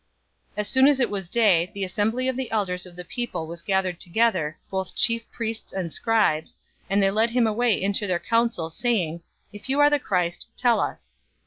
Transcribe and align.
022:066 0.53 0.53
As 0.57 0.67
soon 0.69 0.87
as 0.87 0.99
it 0.99 1.09
was 1.11 1.29
day, 1.29 1.71
the 1.75 1.83
assembly 1.83 2.27
of 2.27 2.35
the 2.35 2.49
elders 2.49 2.87
of 2.87 2.95
the 2.95 3.05
people 3.05 3.45
was 3.45 3.61
gathered 3.61 3.99
together, 3.99 4.57
both 4.71 4.95
chief 4.95 5.29
priests 5.31 5.71
and 5.71 5.93
scribes, 5.93 6.55
and 6.89 7.03
they 7.03 7.11
led 7.11 7.29
him 7.29 7.45
away 7.45 7.79
into 7.79 8.07
their 8.07 8.17
council, 8.17 8.71
saying, 8.71 9.19
022:067 9.19 9.21
"If 9.53 9.69
you 9.69 9.79
are 9.79 9.89
the 9.91 9.99
Christ, 9.99 10.47
tell 10.57 10.79
us." 10.79 11.17